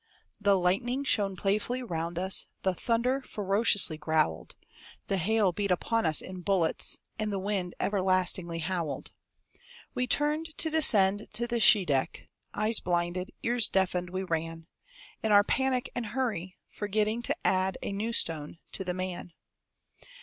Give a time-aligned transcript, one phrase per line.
[0.39, 4.55] The lightning shone playfully round us; The thunder ferociously growled;
[5.09, 9.11] The hail beat upon us in bullets; And the wind everlastingly howled.
[9.93, 14.65] We turned to descend to the Scheideck, Eyes blinded, ears deafened, we ran,
[15.21, 19.33] In our panic and hurry, forgetting To add a new stone to the man.